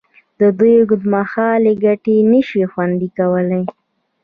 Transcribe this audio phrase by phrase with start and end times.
[0.39, 3.61] د دوی اوږدمهالې ګټې نشي خوندي کولې.